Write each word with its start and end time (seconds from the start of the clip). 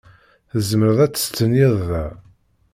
Tzemreḍ 0.51 0.99
ad 1.05 1.11
testenyiḍ 1.13 1.75
da? 1.89 2.05